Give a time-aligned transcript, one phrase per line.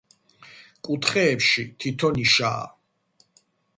[0.87, 2.65] კუთხეებში თითო ნიშაა.